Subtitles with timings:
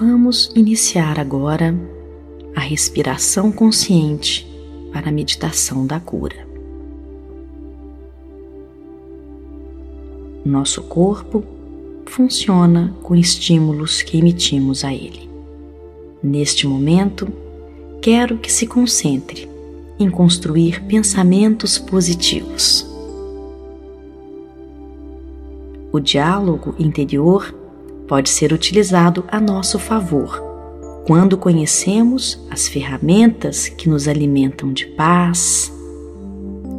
[0.00, 1.78] Vamos iniciar agora
[2.56, 4.50] a respiração consciente
[4.90, 6.48] para a meditação da cura.
[10.46, 11.44] Nosso corpo
[12.06, 15.28] funciona com estímulos que emitimos a ele.
[16.22, 17.28] Neste momento,
[18.00, 19.46] quero que se concentre
[19.98, 22.86] em construir pensamentos positivos.
[25.92, 27.61] O diálogo interior
[28.06, 30.42] pode ser utilizado a nosso favor
[31.06, 35.72] quando conhecemos as ferramentas que nos alimentam de paz,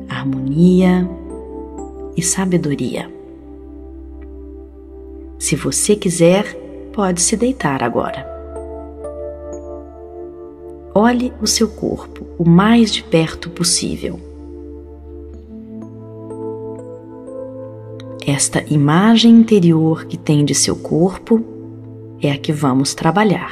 [0.08, 1.10] harmonia
[2.16, 3.12] e sabedoria.
[5.38, 6.56] Se você quiser,
[6.94, 8.32] pode se deitar agora.
[10.96, 14.33] Olhe o seu corpo o mais de perto possível.
[18.26, 21.44] Esta imagem interior que tem de seu corpo
[22.22, 23.52] é a que vamos trabalhar.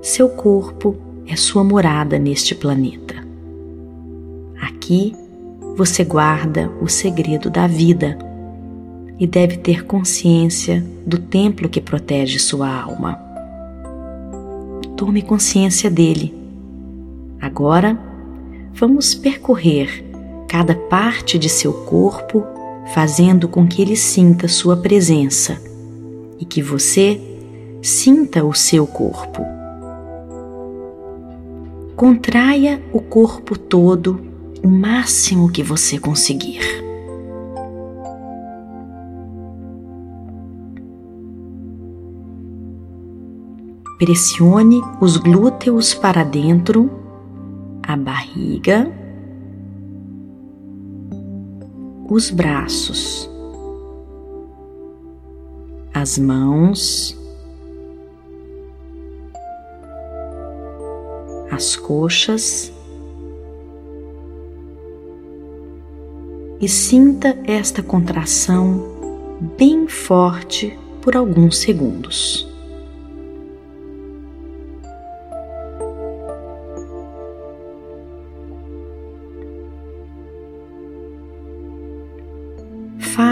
[0.00, 0.94] Seu corpo
[1.26, 3.16] é sua morada neste planeta.
[4.62, 5.16] Aqui
[5.76, 8.16] você guarda o segredo da vida
[9.18, 13.18] e deve ter consciência do templo que protege sua alma.
[14.96, 16.32] Tome consciência dele.
[17.40, 17.98] Agora,
[18.72, 20.03] vamos percorrer
[20.54, 22.46] cada parte de seu corpo,
[22.94, 25.60] fazendo com que ele sinta sua presença
[26.38, 27.20] e que você
[27.82, 29.44] sinta o seu corpo.
[31.96, 34.20] Contraia o corpo todo
[34.62, 36.60] o máximo que você conseguir.
[43.98, 46.88] Pressione os glúteos para dentro,
[47.82, 49.02] a barriga,
[52.08, 53.30] os braços,
[55.92, 57.18] as mãos,
[61.50, 62.72] as coxas
[66.60, 72.53] e sinta esta contração bem forte por alguns segundos.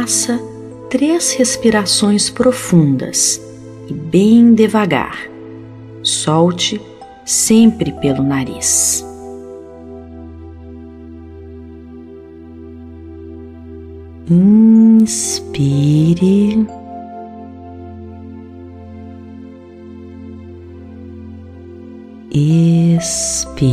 [0.02, 0.36] Faça
[0.90, 3.40] três respirações profundas
[3.88, 5.30] e bem devagar.
[6.02, 6.80] Solte
[7.24, 9.06] sempre pelo nariz.
[14.98, 15.46] Inspire.
[22.98, 23.72] Expire.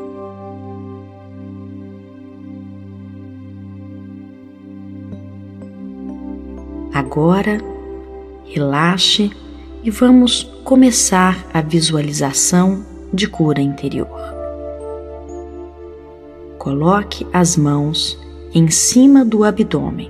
[7.11, 7.57] Agora,
[8.45, 9.31] relaxe
[9.83, 14.07] e vamos começar a visualização de cura interior.
[16.57, 18.17] Coloque as mãos
[18.53, 20.09] em cima do abdômen.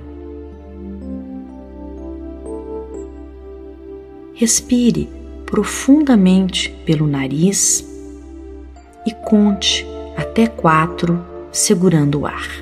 [4.34, 5.10] Respire
[5.44, 7.84] profundamente pelo nariz
[9.04, 9.84] e conte
[10.16, 11.20] até quatro
[11.50, 12.61] segurando o ar.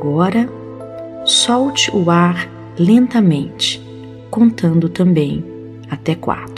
[0.00, 0.48] Agora,
[1.26, 2.48] solte o ar
[2.78, 3.78] lentamente,
[4.30, 5.44] contando também
[5.90, 6.49] até quatro.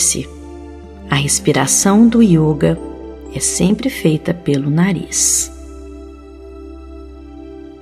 [0.00, 0.26] Lembre-se,
[1.10, 2.78] a respiração do yoga
[3.34, 5.52] é sempre feita pelo nariz.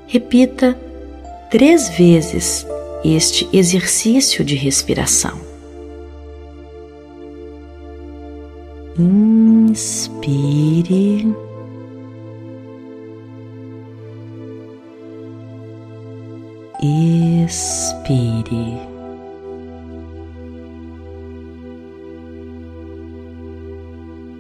[0.09, 0.77] Repita
[1.49, 2.67] três vezes
[3.05, 5.39] este exercício de respiração.
[9.69, 11.33] Inspire.
[16.83, 18.88] Expire.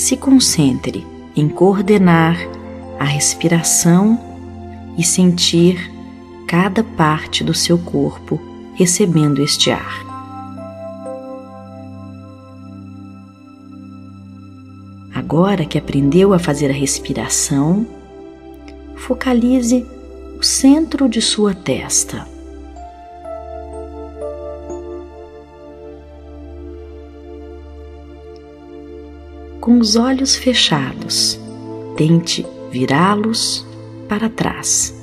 [0.00, 1.06] Se concentre
[1.36, 2.34] em coordenar
[2.98, 4.18] a respiração
[4.96, 5.92] e sentir
[6.48, 8.40] cada parte do seu corpo
[8.74, 10.02] recebendo este ar.
[15.14, 17.86] Agora que aprendeu a fazer a respiração,
[18.96, 19.86] focalize
[20.38, 22.26] o centro de sua testa.
[29.60, 31.38] Com os olhos fechados,
[31.94, 33.66] tente virá-los
[34.08, 34.94] para trás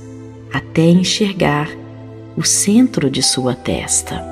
[0.51, 1.69] até enxergar
[2.35, 4.25] o centro de sua testa.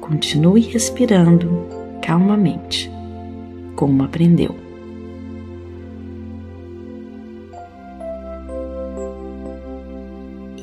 [0.00, 1.64] Continue respirando
[2.02, 2.90] calmamente,
[3.76, 4.56] como aprendeu.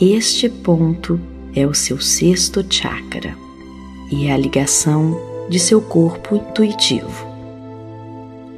[0.02, 1.18] Este ponto
[1.56, 3.36] é o seu sexto chakra
[4.12, 5.18] e é a ligação
[5.50, 7.26] de seu corpo intuitivo.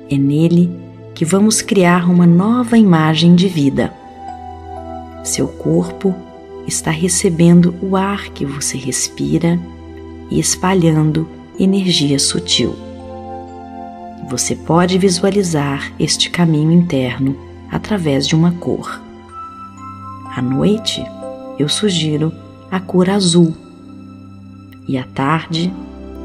[0.10, 0.72] É nele
[1.14, 3.94] que vamos criar uma nova imagem de vida.
[5.24, 6.16] Seu corpo
[6.68, 9.60] está recebendo o ar que você respira
[10.32, 11.30] e espalhando
[11.60, 12.76] energia sutil.
[14.30, 17.38] Você pode visualizar este caminho interno
[17.72, 19.02] através de uma cor.
[20.36, 21.04] À noite,
[21.58, 22.32] eu sugiro
[22.69, 23.54] a cor azul
[24.88, 25.74] e à tarde,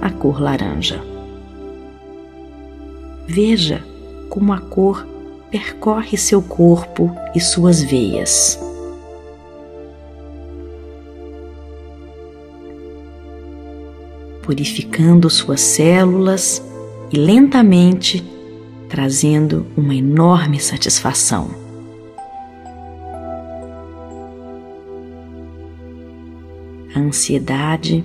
[0.00, 1.02] a cor laranja.
[3.26, 3.84] Veja
[4.28, 5.06] como a cor
[5.50, 8.58] percorre seu corpo e suas veias.
[14.42, 16.62] purificando suas células
[17.10, 18.22] e lentamente
[18.88, 21.61] trazendo uma enorme satisfação.
[26.94, 28.04] A ansiedade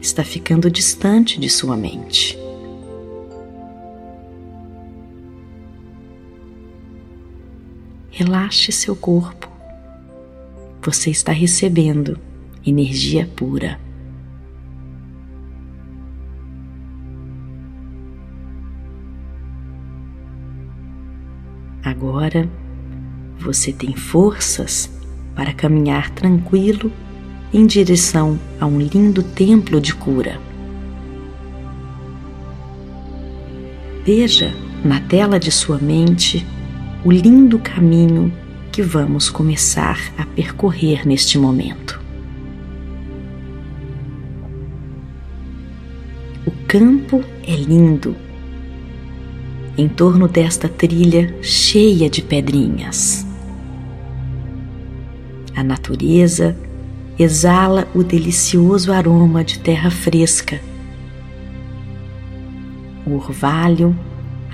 [0.00, 2.38] está ficando distante de sua mente.
[8.08, 9.50] Relaxe seu corpo.
[10.82, 12.16] Você está recebendo
[12.64, 13.80] energia pura.
[21.82, 22.48] Agora
[23.36, 24.88] você tem forças
[25.34, 26.92] para caminhar tranquilo
[27.52, 30.40] em direção a um lindo templo de cura.
[34.04, 36.46] Veja na tela de sua mente
[37.04, 38.32] o lindo caminho
[38.70, 42.00] que vamos começar a percorrer neste momento.
[46.46, 48.14] O campo é lindo
[49.76, 53.26] em torno desta trilha cheia de pedrinhas.
[55.54, 56.56] A natureza
[57.18, 60.60] exala o delicioso aroma de terra fresca.
[63.04, 63.96] O orvalho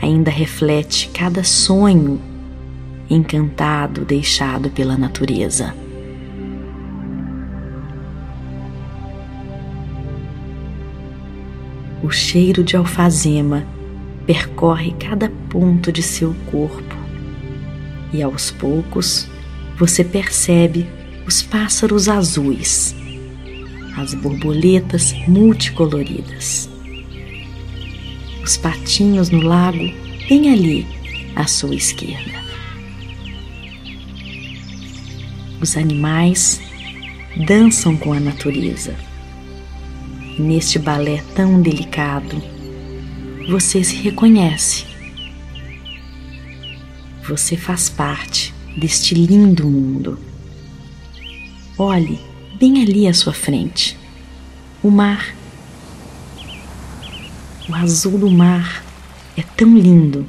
[0.01, 2.21] ainda reflete cada sonho
[3.11, 5.75] encantado deixado pela natureza.
[12.03, 13.67] O cheiro de alfazema
[14.27, 16.97] percorre cada ponto de seu corpo
[18.13, 19.29] e aos poucos
[19.77, 20.87] você percebe
[21.27, 22.95] os pássaros azuis,
[23.97, 26.69] as borboletas multicoloridas,
[28.43, 29.93] os patinhos no lago
[30.29, 30.87] bem ali
[31.35, 32.45] à sua esquerda.
[35.61, 36.61] Os animais
[37.47, 38.95] dançam com a natureza
[40.39, 42.43] neste balé tão delicado,
[43.49, 44.85] você se reconhece.
[47.29, 50.19] Você faz parte deste lindo mundo.
[51.77, 52.21] Olhe
[52.59, 53.99] bem ali à sua frente
[54.81, 55.35] o mar.
[57.69, 58.85] O azul do mar
[59.37, 60.27] é tão lindo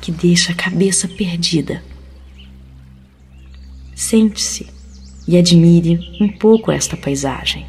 [0.00, 1.82] que deixa a cabeça perdida.
[3.94, 4.66] Sente-se
[5.28, 7.66] e admire um pouco esta paisagem.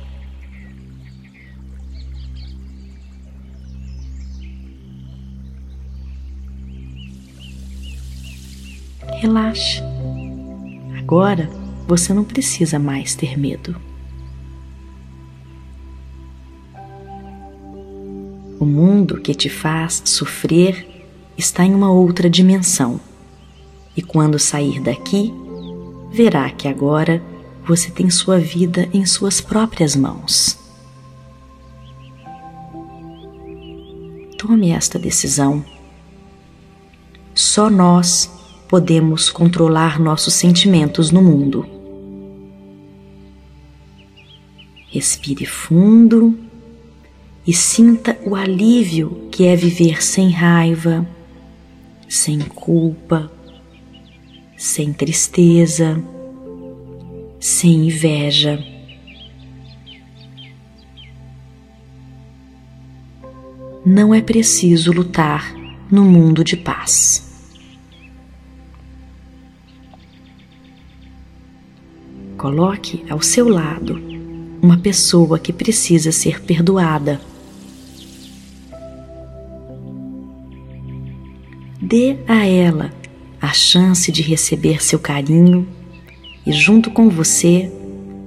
[9.21, 9.81] Relaxe.
[10.97, 13.75] Agora você não precisa mais ter medo.
[18.59, 21.05] O mundo que te faz sofrer
[21.37, 22.99] está em uma outra dimensão.
[23.95, 25.33] E quando sair daqui,
[26.11, 27.21] verá que agora
[27.67, 30.57] você tem sua vida em suas próprias mãos.
[34.37, 35.63] Tome esta decisão.
[37.33, 38.31] Só nós
[38.69, 41.74] podemos controlar nossos sentimentos no mundo.
[44.95, 46.39] Respire fundo
[47.45, 51.05] e sinta o alívio que é viver sem raiva,
[52.07, 53.29] sem culpa,
[54.55, 56.01] sem tristeza,
[57.41, 58.57] sem inveja.
[63.85, 65.53] Não é preciso lutar
[65.91, 67.21] no mundo de paz.
[72.37, 74.14] Coloque ao seu lado
[74.65, 77.21] uma pessoa que precisa ser perdoada
[81.87, 82.91] Dê a ela
[83.39, 85.67] a chance de receber seu carinho
[86.43, 87.71] e, junto com você,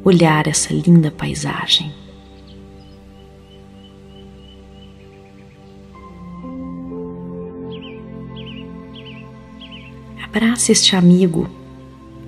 [0.05, 1.93] olhar essa linda paisagem.
[10.23, 11.51] Abrace este amigo,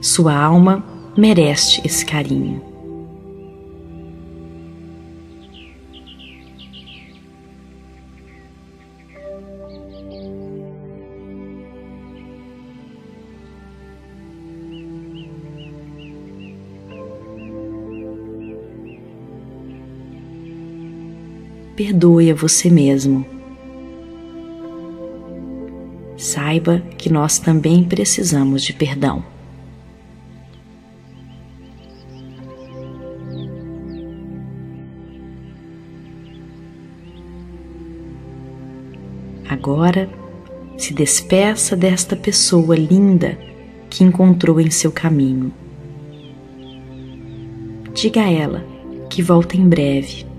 [0.00, 0.84] sua alma
[1.16, 2.69] merece esse carinho.
[21.80, 23.24] Perdoe a você mesmo.
[26.14, 29.24] Saiba que nós também precisamos de perdão.
[39.48, 40.06] Agora,
[40.76, 43.38] se despeça desta pessoa linda
[43.88, 45.50] que encontrou em seu caminho.
[47.94, 48.66] Diga a ela
[49.08, 50.29] que volta em breve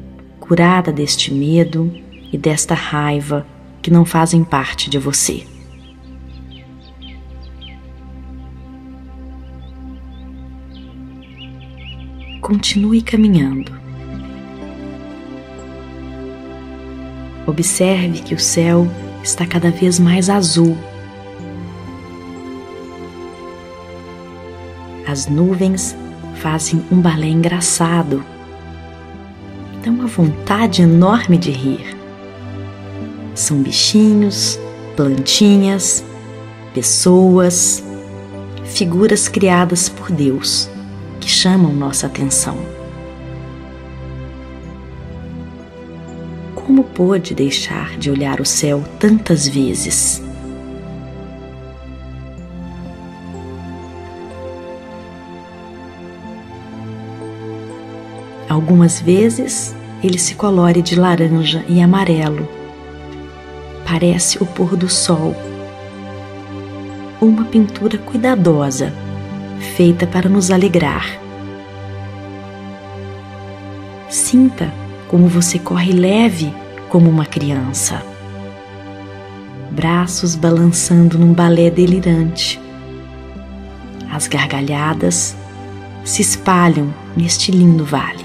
[0.52, 1.90] curada deste medo
[2.30, 3.48] e desta raiva
[3.82, 5.46] que não fazem parte de você.
[12.42, 13.72] Continue caminhando.
[17.48, 18.86] Observe que o céu
[19.24, 20.78] está cada vez mais azul.
[25.08, 25.96] As nuvens
[26.36, 28.22] fazem um balé engraçado
[29.84, 31.98] dá uma vontade enorme de rir.
[33.34, 34.60] São bichinhos,
[34.96, 36.04] plantinhas,
[36.74, 37.84] pessoas,
[38.66, 40.70] figuras criadas por Deus
[41.20, 42.58] que chamam nossa atenção.
[46.56, 50.22] Como pôde deixar de olhar o céu tantas vezes?
[58.62, 62.48] Algumas vezes ele se colore de laranja e amarelo.
[63.84, 65.36] Parece o pôr do sol.
[67.20, 68.94] Uma pintura cuidadosa,
[69.76, 71.08] feita para nos alegrar.
[74.08, 74.72] Sinta
[75.08, 76.54] como você corre leve
[76.88, 78.04] como uma criança.
[79.72, 82.62] Braços balançando num balé delirante.
[84.12, 85.36] As gargalhadas
[86.04, 88.21] se espalham neste lindo vale.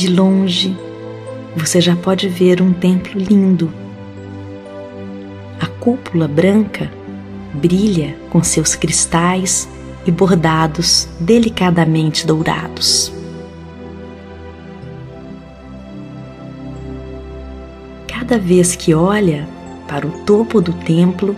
[0.00, 0.74] De longe,
[1.54, 3.70] você já pode ver um templo lindo.
[5.60, 6.90] A cúpula branca
[7.52, 9.68] brilha com seus cristais
[10.06, 13.12] e bordados delicadamente dourados.
[18.08, 19.46] Cada vez que olha,
[19.86, 21.36] para o topo do templo,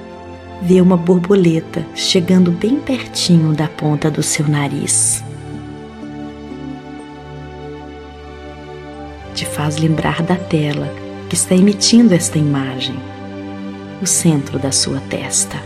[0.62, 5.24] vê uma borboleta chegando bem pertinho da ponta do seu nariz.
[9.42, 10.88] Te faz lembrar da tela
[11.28, 12.94] que está emitindo esta imagem,
[14.00, 15.56] o centro da sua testa.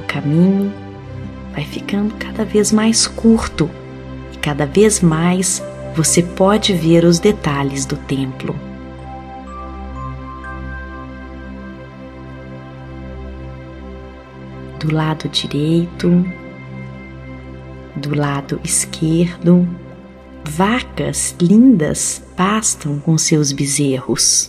[0.00, 0.72] O caminho
[1.52, 3.68] vai ficando cada vez mais curto
[4.32, 5.62] e cada vez mais
[5.94, 8.65] você pode ver os detalhes do templo.
[14.86, 16.24] Do lado direito,
[17.96, 19.68] do lado esquerdo,
[20.44, 24.48] vacas lindas pastam com seus bezerros.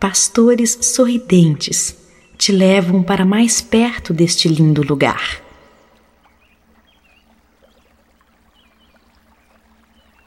[0.00, 1.96] Pastores sorridentes
[2.36, 5.40] te levam para mais perto deste lindo lugar.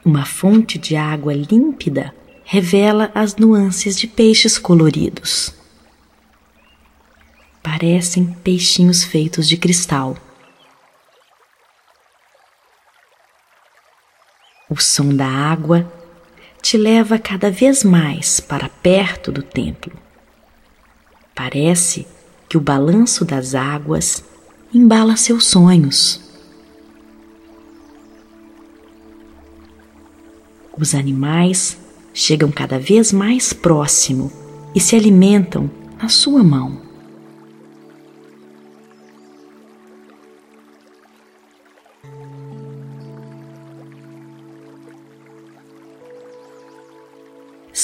[0.02, 5.57] Uma fonte de água límpida revela as nuances de peixes coloridos.
[7.70, 10.16] Parecem peixinhos feitos de cristal.
[14.70, 15.86] O som da água
[16.62, 19.92] te leva cada vez mais para perto do templo.
[21.34, 22.06] Parece
[22.48, 24.24] que o balanço das águas
[24.72, 26.22] embala seus sonhos.
[30.74, 31.76] Os animais
[32.14, 34.32] chegam cada vez mais próximo
[34.74, 35.70] e se alimentam
[36.00, 36.87] na sua mão.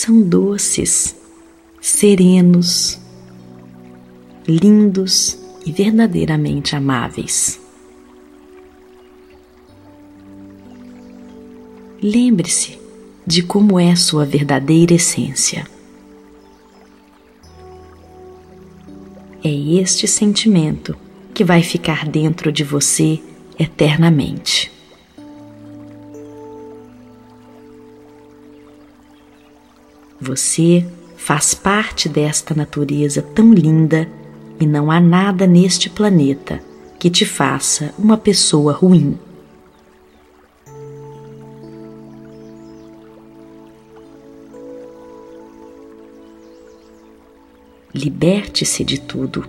[0.05, 1.17] São doces,
[1.81, 3.01] serenos,
[4.47, 7.59] lindos e verdadeiramente amáveis.
[12.03, 12.79] Lembre-se
[13.27, 15.67] de como é sua verdadeira essência.
[19.43, 20.95] É este sentimento
[21.33, 23.23] que vai ficar dentro de você
[23.59, 24.74] eternamente.
[30.27, 30.87] Você
[31.19, 34.09] faz parte desta natureza tão linda
[34.59, 36.63] e não há nada neste planeta
[36.99, 39.19] que te faça uma pessoa ruim.
[47.95, 49.45] Liberte-se de tudo.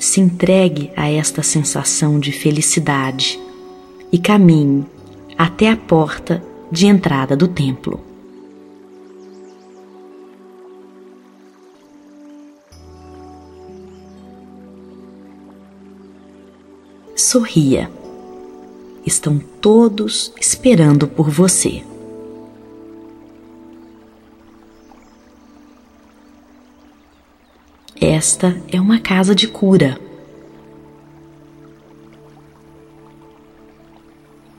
[0.00, 3.38] Se entregue a esta sensação de felicidade
[4.10, 4.84] e caminhe
[5.38, 6.42] até a porta
[6.72, 8.05] de entrada do templo.
[17.26, 17.90] Sorria.
[19.04, 21.82] Estão todos esperando por você.
[28.00, 29.98] Esta é uma casa de cura.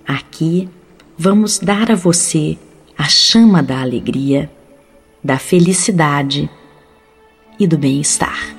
[0.05, 0.69] Aqui
[1.17, 2.57] vamos dar a você
[2.97, 4.51] a chama da alegria,
[5.23, 6.49] da felicidade
[7.59, 8.56] e do bem-estar.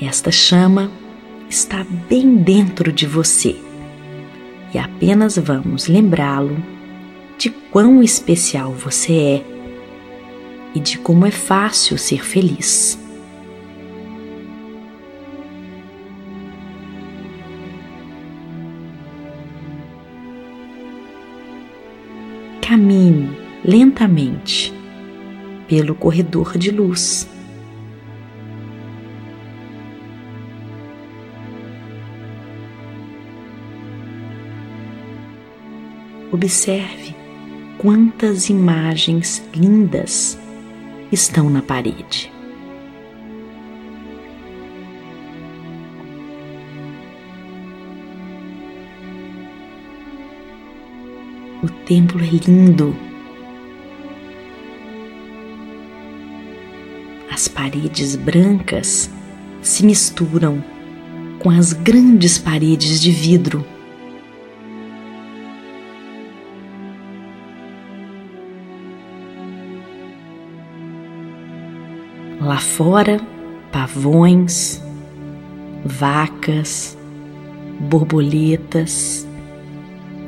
[0.00, 0.92] Esta chama
[1.50, 3.60] está bem dentro de você
[4.72, 6.56] e apenas vamos lembrá-lo
[7.36, 9.44] de quão especial você é
[10.72, 12.96] e de como é fácil ser feliz.
[22.62, 24.72] Caminhe lentamente
[25.66, 27.28] pelo corredor de luz
[36.30, 37.16] Observe
[37.78, 40.38] quantas imagens lindas
[41.10, 42.30] estão na parede.
[51.62, 52.94] O templo é lindo.
[57.30, 59.10] As paredes brancas
[59.62, 60.62] se misturam
[61.38, 63.64] com as grandes paredes de vidro
[72.58, 73.20] Lá fora,
[73.70, 74.82] pavões,
[75.84, 76.98] vacas,
[77.78, 79.24] borboletas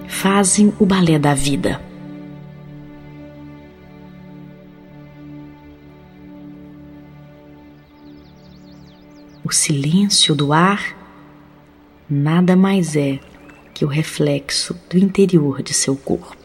[0.07, 1.83] fazem o balé da vida.
[9.43, 10.97] O silêncio do ar
[12.09, 13.19] nada mais é
[13.75, 16.40] que o reflexo do interior de seu corpo.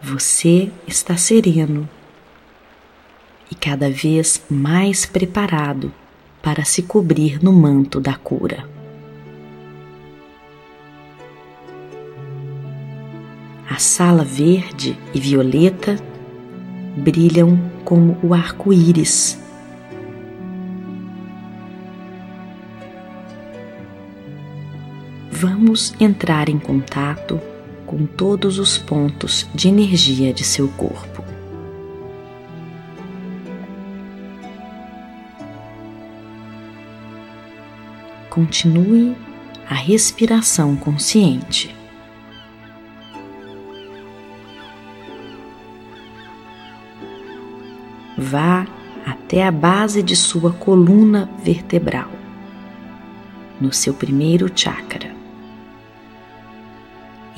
[0.00, 1.88] Você está sereno
[3.50, 5.92] e cada vez mais preparado
[6.40, 8.68] para se cobrir no manto da cura.
[13.68, 15.96] A sala verde e violeta
[16.96, 19.36] brilham como o arco-íris.
[25.28, 27.40] Vamos entrar em contato
[27.88, 31.24] com todos os pontos de energia de seu corpo.
[38.28, 39.16] Continue
[39.66, 41.74] a respiração consciente.
[48.18, 48.66] Vá
[49.06, 52.10] até a base de sua coluna vertebral,
[53.58, 55.07] no seu primeiro chakra.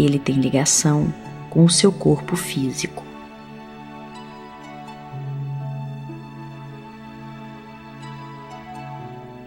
[0.01, 1.13] Ele tem ligação
[1.49, 3.11] com o seu corpo físico.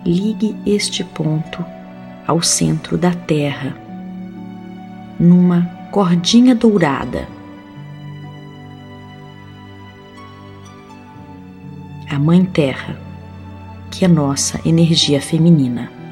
[0.06, 1.64] ligue este ponto
[2.28, 3.76] ao centro da Terra,
[5.20, 7.28] numa cordinha dourada.
[12.10, 13.00] A Mãe Terra,
[13.90, 16.03] que é nossa energia feminina.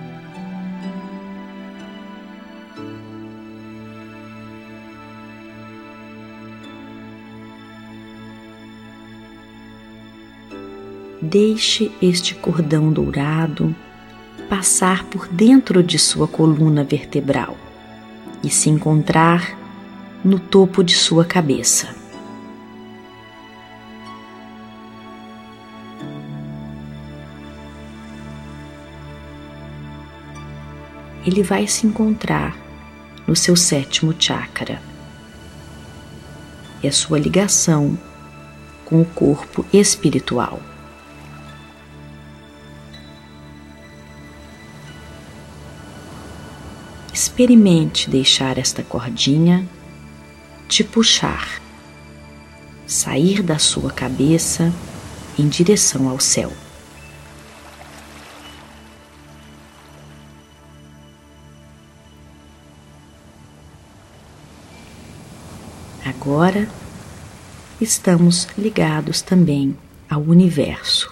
[11.21, 13.75] Deixe este cordão dourado
[14.49, 17.55] passar por dentro de sua coluna vertebral
[18.43, 19.55] e se encontrar
[20.25, 21.95] no topo de sua cabeça.
[31.23, 32.57] Ele vai se encontrar
[33.27, 34.81] no seu sétimo chakra.
[36.81, 37.95] É sua ligação
[38.83, 40.70] com o corpo espiritual.
[47.41, 49.67] Experimente deixar esta cordinha
[50.69, 51.59] te puxar,
[52.85, 54.71] sair da sua cabeça
[55.39, 56.53] em direção ao céu.
[66.05, 66.69] Agora
[67.81, 69.75] estamos ligados também
[70.07, 71.11] ao universo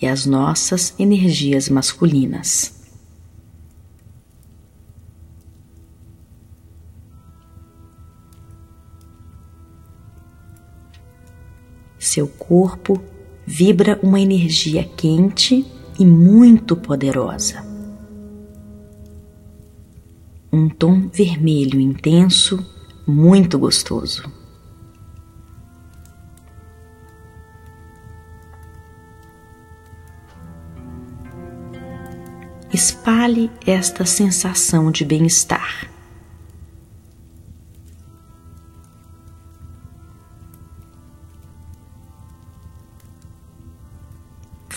[0.00, 2.83] e às nossas energias masculinas.
[12.14, 13.02] Seu corpo
[13.44, 15.66] vibra uma energia quente
[15.98, 17.66] e muito poderosa.
[20.52, 22.64] Um tom vermelho intenso,
[23.04, 24.30] muito gostoso.
[32.72, 35.92] Espalhe esta sensação de bem-estar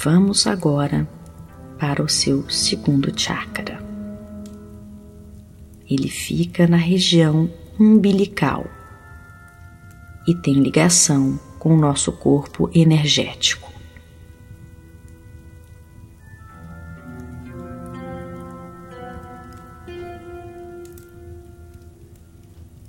[0.04, 1.10] Vamos agora
[1.80, 3.84] para o seu segundo chakra.
[5.90, 8.68] Ele fica na região umbilical
[10.28, 13.74] e tem ligação com o nosso corpo energético.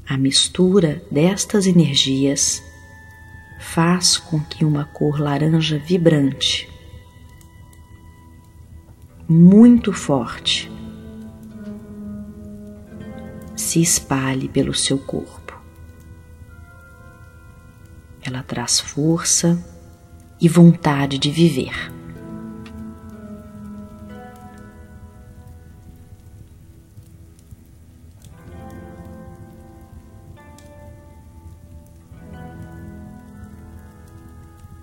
[0.07, 2.63] A mistura destas energias
[3.59, 6.68] faz com que uma cor laranja vibrante
[9.29, 10.73] muito forte
[13.55, 15.61] se espalhe pelo seu corpo.
[18.23, 19.63] Ela traz força
[20.41, 21.93] e vontade de viver.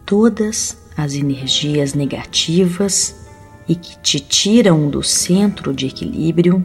[0.05, 3.24] Todas as energias negativas
[3.67, 6.63] e que te tiram do centro de equilíbrio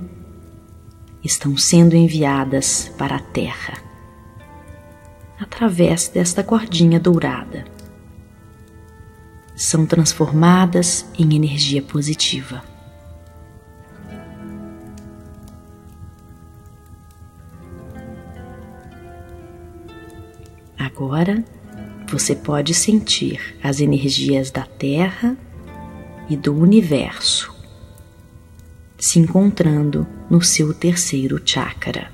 [1.22, 3.90] estão sendo enviadas para a Terra
[5.40, 7.64] através desta cordinha dourada.
[9.56, 12.62] São transformadas em energia positiva.
[20.78, 21.42] Agora
[22.06, 25.36] você pode sentir as energias da Terra
[26.30, 27.52] e do universo
[28.96, 32.12] se encontrando no seu terceiro chakra.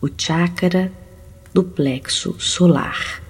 [0.00, 0.92] O chakra
[1.52, 3.20] do plexo solar.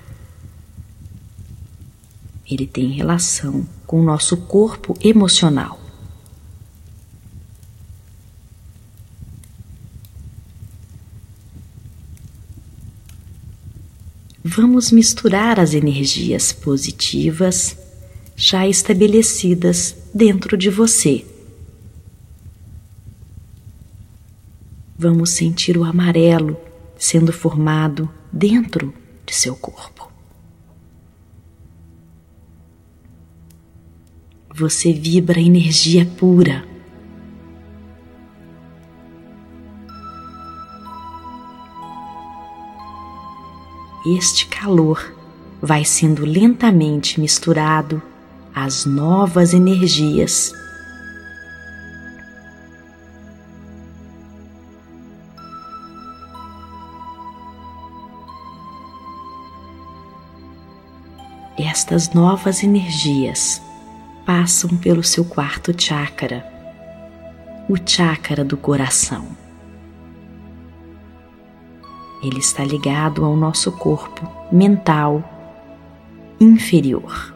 [2.49, 5.81] Ele tem relação com o nosso corpo emocional.
[14.45, 17.86] Vamos misturar as energias positivas
[18.37, 21.25] já estabelecidas dentro de você.
[24.99, 26.57] Vamos sentir o amarelo
[26.99, 28.93] sendo formado dentro
[29.25, 30.13] de seu corpo.
[34.55, 36.67] Você vibra energia pura.
[44.07, 45.15] Este calor
[45.61, 48.01] vai sendo lentamente misturado
[48.59, 50.51] as novas energias.
[61.59, 63.61] Estas novas energias
[64.25, 66.43] passam pelo seu quarto chakra,
[67.69, 69.27] o chakra do coração.
[72.23, 75.23] Ele está ligado ao nosso corpo mental
[76.41, 77.36] inferior.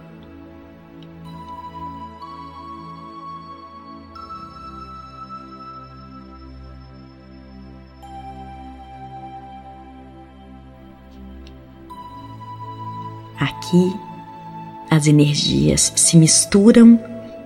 [13.70, 13.96] Aqui,
[14.90, 16.98] as energias se misturam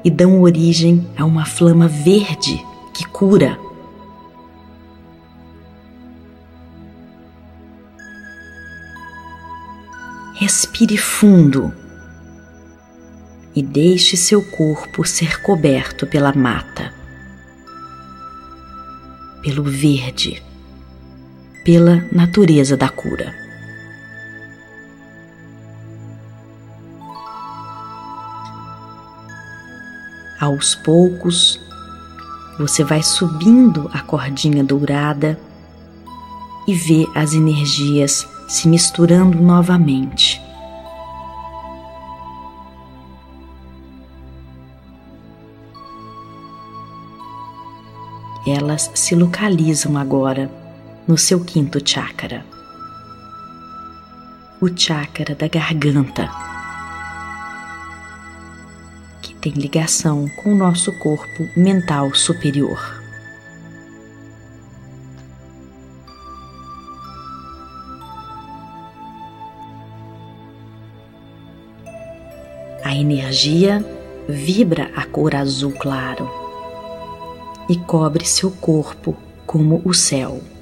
[0.02, 3.58] e dão origem a uma flama verde que cura.
[10.36, 11.70] Respire fundo
[13.54, 16.90] e deixe seu corpo ser coberto pela mata,
[19.42, 20.42] pelo verde,
[21.62, 23.43] pela natureza da cura.
[30.44, 31.58] Aos poucos,
[32.58, 35.40] você vai subindo a cordinha dourada
[36.68, 40.38] e vê as energias se misturando novamente.
[48.46, 50.50] Elas se localizam agora
[51.08, 52.44] no seu quinto chakra,
[54.60, 56.53] o chakra da garganta
[59.44, 63.02] tem ligação com o nosso corpo mental superior.
[72.82, 73.84] A energia
[74.26, 76.26] vibra a cor azul claro
[77.68, 80.53] e cobre seu corpo como o céu.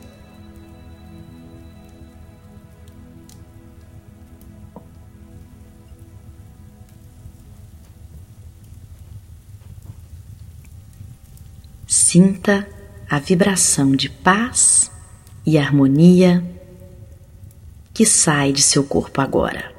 [12.12, 12.68] Sinta
[13.08, 14.92] a vibração de paz
[15.46, 16.44] e harmonia
[17.94, 19.74] que sai de seu corpo agora.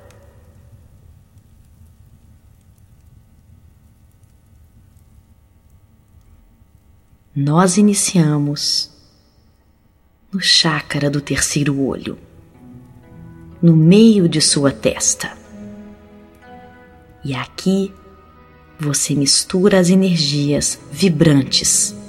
[7.36, 8.89] Nós iniciamos
[10.32, 12.17] no chácara do terceiro olho,
[13.62, 15.38] no meio de sua testa.
[17.24, 17.93] E aqui
[18.80, 22.02] você mistura as energias vibrantes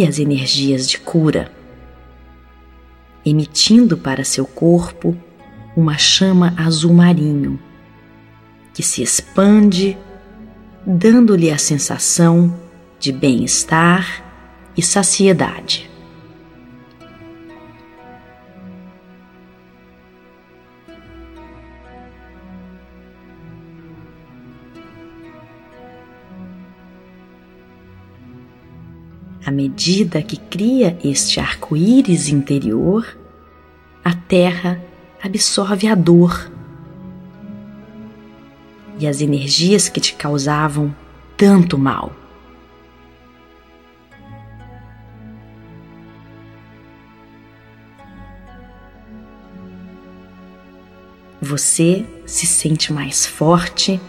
[0.00, 1.52] e as energias de cura,
[3.22, 5.14] emitindo para seu corpo
[5.76, 7.60] uma chama azul marinho
[8.72, 9.98] que se expande,
[10.86, 12.58] dando-lhe a sensação
[12.98, 14.24] de bem-estar
[14.74, 15.89] e saciedade.
[29.50, 33.18] À medida que cria este arco-íris interior,
[34.04, 34.80] a terra
[35.20, 36.48] absorve a dor
[39.00, 40.94] e as energias que te causavam
[41.36, 42.12] tanto mal.
[51.42, 54.00] Você se sente mais forte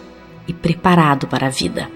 [0.48, 1.90] e preparado para a vida.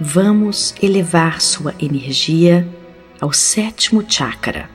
[0.00, 2.66] Vamos elevar sua energia
[3.20, 4.70] ao sétimo chakra,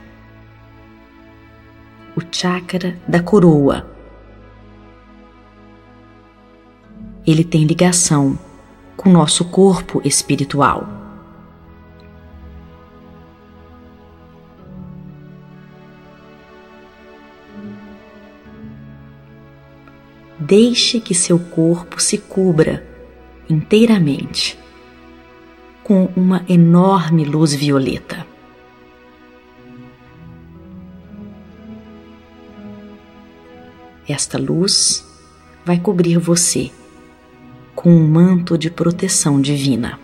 [2.14, 3.90] o chakra da coroa.
[7.26, 8.38] Ele tem ligação
[8.98, 10.86] com nosso corpo espiritual.
[20.38, 22.86] Deixe que seu corpo se cubra
[23.48, 24.62] inteiramente
[25.84, 28.26] com uma enorme luz violeta.
[34.08, 35.06] Esta luz
[35.64, 36.70] vai cobrir você
[37.74, 39.98] com um manto de proteção divina.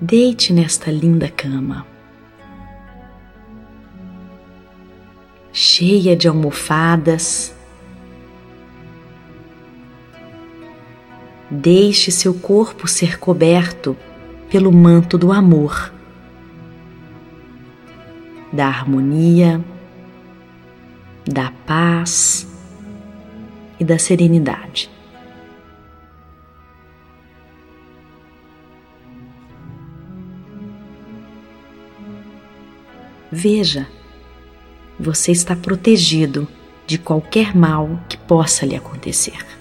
[0.00, 1.86] Deite nesta linda cama,
[5.52, 7.59] cheia de almofadas.
[11.50, 13.96] Deixe seu corpo ser coberto
[14.48, 15.92] pelo manto do amor,
[18.52, 19.60] da harmonia
[21.30, 22.46] da paz
[23.78, 24.90] e da serenidade.
[33.32, 33.86] Veja,
[34.98, 36.48] você está protegido
[36.84, 39.59] de qualquer mal que possa lhe acontecer.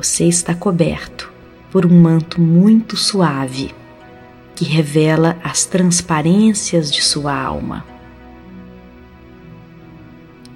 [0.00, 1.28] Você está coberto
[1.72, 3.74] por um manto muito suave
[4.54, 7.84] que revela as transparências de sua alma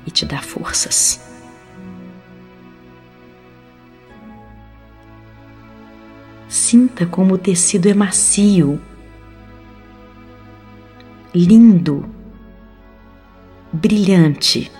[0.06, 1.20] e te dá forças.
[6.48, 8.80] Sinta como o tecido é macio,
[11.34, 12.08] lindo,
[13.72, 14.70] brilhante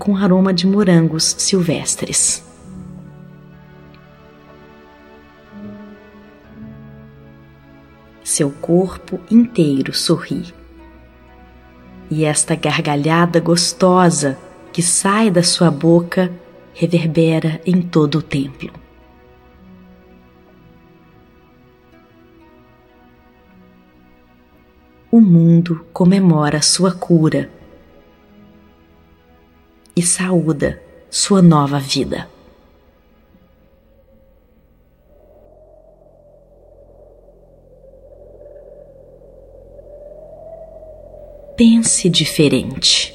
[0.00, 2.42] com aroma de morangos silvestres.
[8.24, 10.54] seu corpo inteiro sorri.
[12.08, 14.38] E esta gargalhada gostosa
[14.72, 16.32] que sai da sua boca
[16.72, 18.72] reverbera em todo o templo.
[25.10, 27.50] O mundo comemora sua cura
[29.96, 32.28] e saúda sua nova vida.
[41.60, 43.14] pense diferente.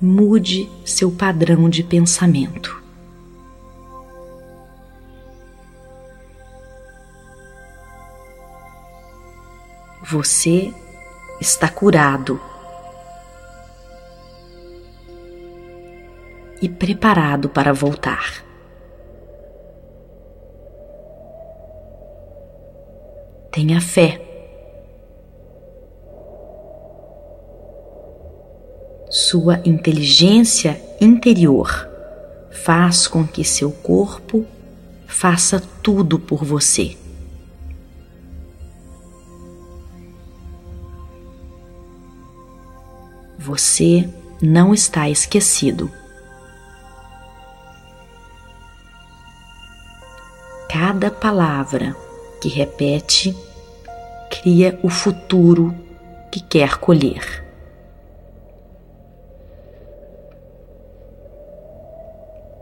[0.00, 2.81] Mude seu padrão de pensamento.
[10.12, 10.74] Você
[11.40, 12.38] está curado
[16.60, 18.44] e preparado para voltar.
[23.50, 24.20] Tenha fé.
[29.08, 31.88] Sua inteligência interior
[32.50, 34.44] faz com que seu corpo
[35.06, 37.01] faça tudo por você.
[43.44, 44.08] Você
[44.40, 45.90] não está esquecido.
[50.70, 51.96] Cada palavra
[52.40, 53.36] que repete
[54.30, 55.74] cria o futuro
[56.30, 57.44] que quer colher.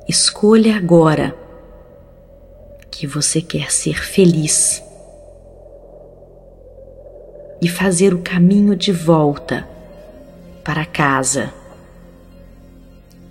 [0.08, 1.36] Escolha agora
[2.90, 4.83] que você quer ser feliz
[7.60, 9.68] e fazer o caminho de volta
[10.71, 11.52] para casa,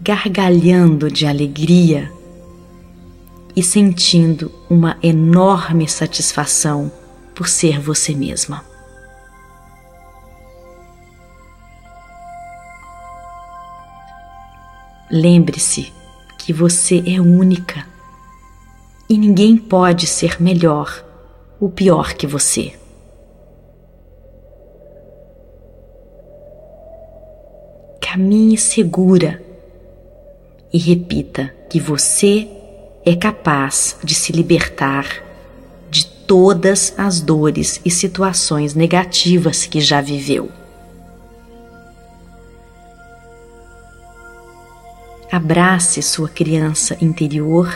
[0.01, 2.11] gargalhando de alegria
[3.55, 6.91] e sentindo uma enorme satisfação
[7.33, 8.65] por ser você mesma.
[15.09, 15.93] Lembre-se
[16.37, 17.87] que você é única
[19.07, 21.05] e ninguém pode ser melhor
[21.57, 22.78] ou pior que você.
[28.11, 29.39] Caminhe segura
[30.73, 32.49] e repita que você
[33.05, 35.05] é capaz de se libertar
[35.91, 40.49] de todas as dores e situações negativas que já viveu.
[45.31, 47.71] Abrace sua criança interior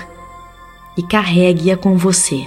[0.98, 2.44] e carregue-a com você.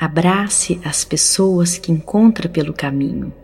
[0.00, 3.34] Abrace as pessoas que encontra pelo caminho.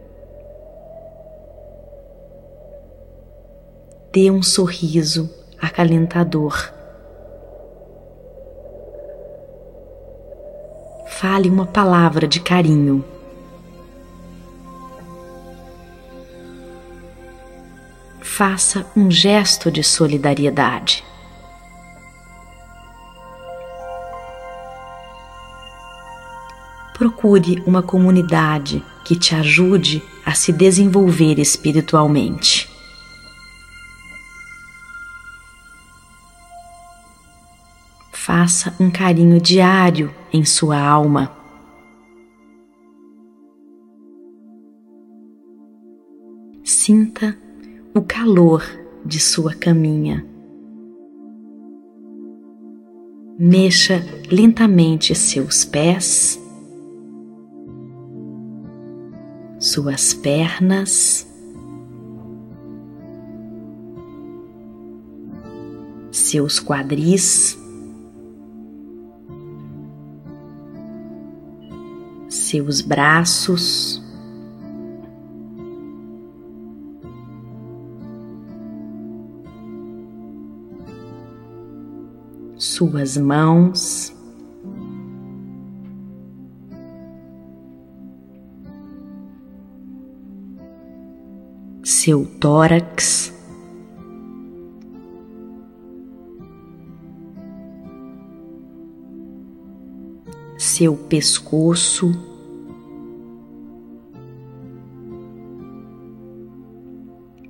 [4.10, 5.28] Dê um sorriso
[5.60, 6.72] acalentador.
[11.08, 13.04] Fale uma palavra de carinho.
[18.22, 21.04] Faça um gesto de solidariedade.
[26.96, 32.70] Procure uma comunidade que te ajude a se desenvolver espiritualmente.
[38.10, 41.30] Faça um carinho diário em sua alma.
[46.64, 47.36] Sinta
[47.94, 48.64] o calor
[49.04, 50.26] de sua caminha.
[53.38, 56.45] Mexa lentamente seus pés
[59.66, 61.26] suas pernas,
[66.12, 67.58] seus quadris,
[72.28, 74.00] seus braços.
[82.56, 84.15] Suas mãos,
[91.86, 93.32] seu tórax,
[100.58, 102.10] seu pescoço,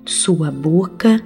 [0.05, 1.19] sua boca.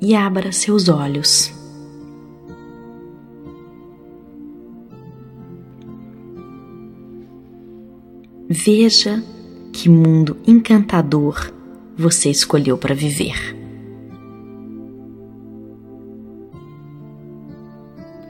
[0.00, 1.63] E abra seus olhos.
[8.64, 9.22] Veja
[9.74, 11.52] que mundo encantador
[11.98, 13.36] você escolheu para viver.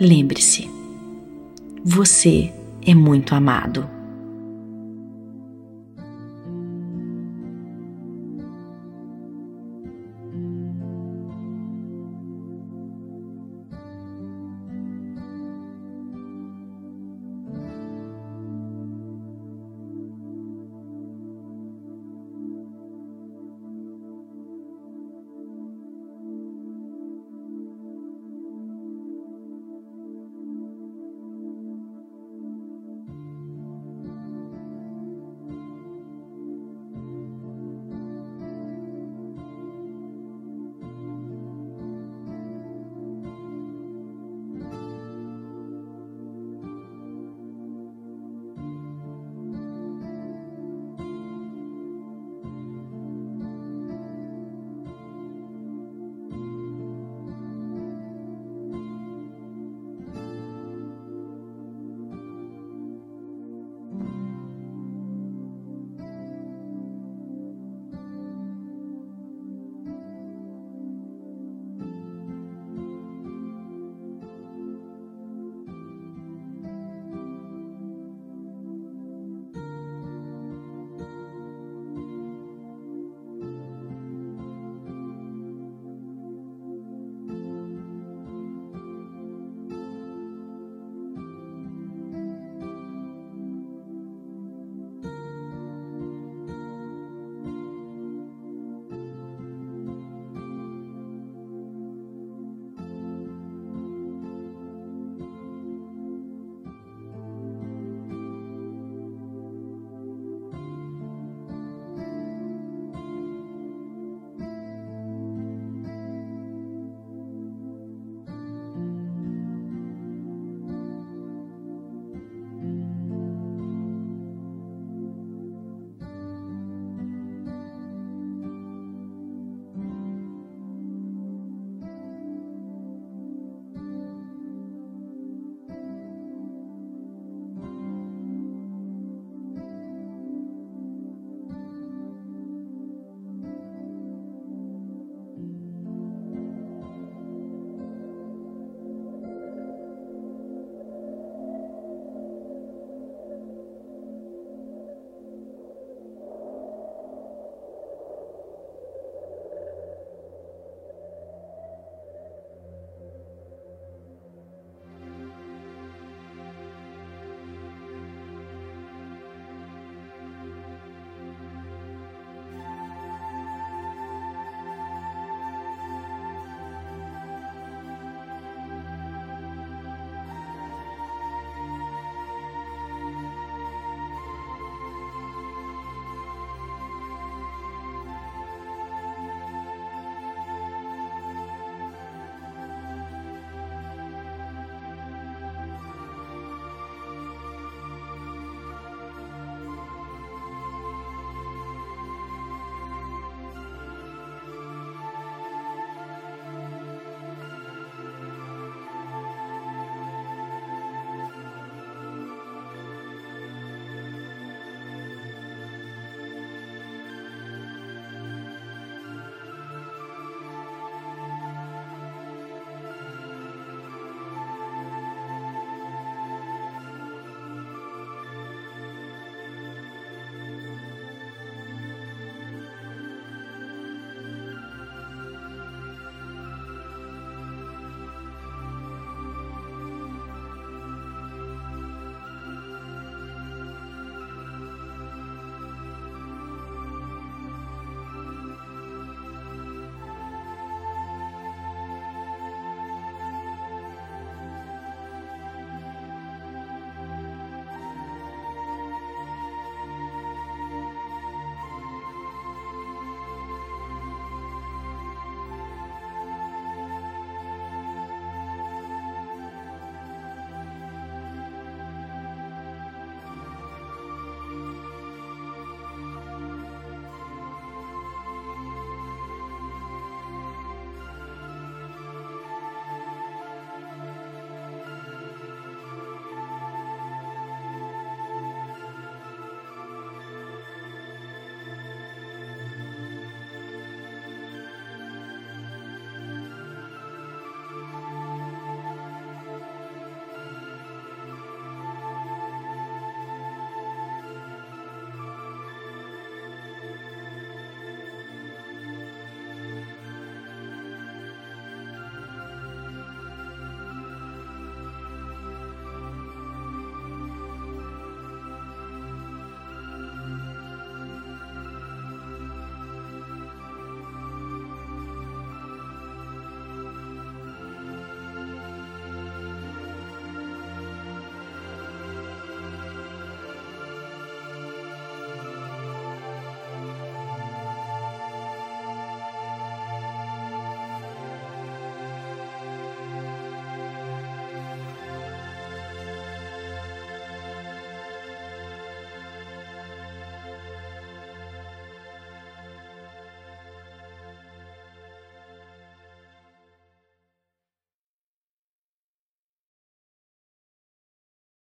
[0.01, 0.69] Lembre-se,
[1.85, 2.53] você
[2.85, 3.94] é muito amado.